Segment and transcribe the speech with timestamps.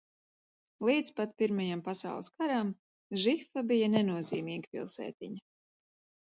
[0.87, 2.71] Līdz pat Pirmajam pasaules karam
[3.25, 5.45] Žifa bija nenozīmīga pilsētiņa.